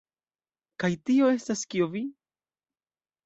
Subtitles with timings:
[0.83, 2.01] Kaj tio estas kio vi?